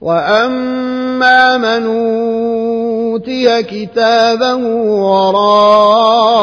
وأما 0.00 1.58
من 1.58 1.86
أوتي 1.86 3.62
كتابه 3.62 4.54
وراء 5.04 6.34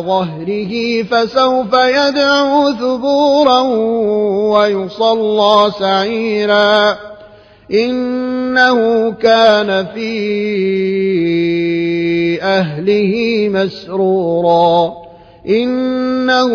ظهره 0.00 1.02
فسوف 1.02 1.72
يدعو 1.72 2.72
ثبورا 2.72 3.60
ويصلى 4.52 5.72
سعيرا 5.78 6.96
إنه 7.72 9.10
كان 9.10 9.86
في 9.94 10.08
أهله 12.42 13.48
مسرورا 13.52 14.92
إنه 15.48 16.48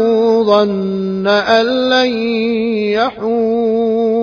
ظن 0.44 1.28
أن 1.28 1.66
لن 1.90 2.12
يحور 2.94 4.23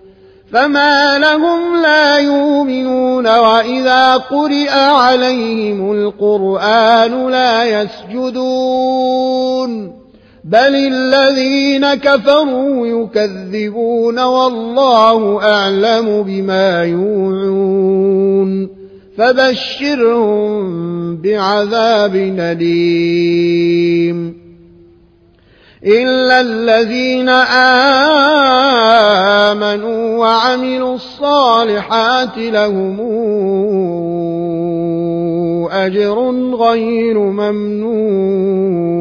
فما 0.53 1.17
لهم 1.17 1.81
لا 1.81 2.17
يؤمنون 2.17 3.27
وإذا 3.27 4.17
قرئ 4.17 4.69
عليهم 4.69 5.91
القرآن 5.91 7.29
لا 7.29 7.81
يسجدون 7.81 9.21
بل 10.43 10.75
الذين 10.75 11.93
كفروا 11.93 12.87
يكذبون 12.87 14.19
والله 14.19 15.43
أعلم 15.43 16.23
بما 16.23 16.83
يوعون 16.83 18.69
فبشرهم 19.17 20.61
بعذاب 21.21 22.15
أليم 22.39 24.41
إلا 25.85 26.41
الذين 26.41 27.29
آمنوا 27.29 29.30
وعملوا 30.19 30.95
الصالحات 30.95 32.37
لهم 32.37 32.99
أجر 35.71 36.31
غير 36.55 37.19
ممنون 37.19 39.00